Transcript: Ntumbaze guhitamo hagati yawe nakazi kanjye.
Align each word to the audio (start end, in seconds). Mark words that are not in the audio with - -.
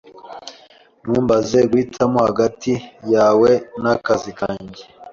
Ntumbaze 1.01 1.57
guhitamo 1.69 2.17
hagati 2.27 2.73
yawe 3.13 3.51
nakazi 3.81 4.31
kanjye. 4.39 4.81